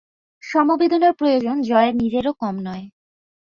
[0.43, 2.85] সমবেদনার প্রয়োজন জয়ার নিজেরও কম নয়।